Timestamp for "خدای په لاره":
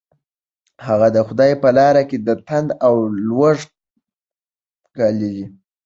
1.27-2.03